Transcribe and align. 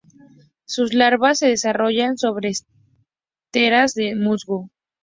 Sus 0.65 0.95
larvas 0.95 1.37
se 1.37 1.47
desarrollan 1.49 2.17
sobre 2.17 2.49
esteras 2.49 3.93
de 3.93 4.15
musgo. 4.15 4.71